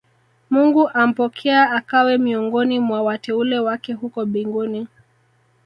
mungu 0.49 0.89
ampokea 0.89 1.71
akawe 1.71 2.17
miongoni 2.17 2.79
mwa 2.79 3.01
wateule 3.01 3.59
wake 3.59 3.93
huko 3.93 4.25
mbinguni 4.25 4.87